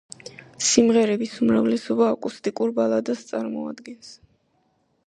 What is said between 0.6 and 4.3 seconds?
სიმღერების უმრავლესობა აკუსტიკურ ბალადას წარმოადგენს.